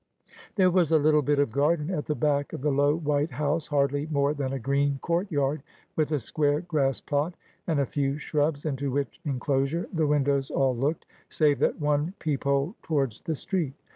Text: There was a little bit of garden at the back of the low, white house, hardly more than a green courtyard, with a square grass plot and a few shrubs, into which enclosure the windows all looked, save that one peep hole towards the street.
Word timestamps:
There 0.55 0.71
was 0.71 0.91
a 0.91 0.97
little 0.97 1.21
bit 1.21 1.37
of 1.37 1.51
garden 1.51 1.91
at 1.91 2.07
the 2.07 2.15
back 2.15 2.53
of 2.53 2.61
the 2.61 2.71
low, 2.71 2.95
white 2.95 3.29
house, 3.33 3.67
hardly 3.67 4.07
more 4.07 4.33
than 4.33 4.51
a 4.51 4.57
green 4.57 4.97
courtyard, 4.99 5.61
with 5.95 6.11
a 6.11 6.17
square 6.19 6.61
grass 6.61 6.99
plot 6.99 7.35
and 7.67 7.79
a 7.79 7.85
few 7.85 8.17
shrubs, 8.17 8.65
into 8.65 8.89
which 8.89 9.21
enclosure 9.25 9.87
the 9.93 10.07
windows 10.07 10.49
all 10.49 10.75
looked, 10.75 11.05
save 11.29 11.59
that 11.59 11.79
one 11.79 12.15
peep 12.17 12.45
hole 12.45 12.73
towards 12.81 13.21
the 13.21 13.35
street. 13.35 13.75